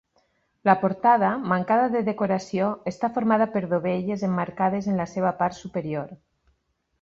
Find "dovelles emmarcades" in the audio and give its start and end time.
3.75-4.89